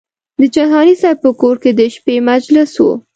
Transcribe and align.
د 0.39 0.41
جهاني 0.55 0.95
صاحب 1.01 1.17
په 1.23 1.31
کور 1.41 1.55
کې 1.63 1.71
د 1.79 1.81
شپې 1.95 2.15
مجلس 2.29 2.71
و. 2.83 2.85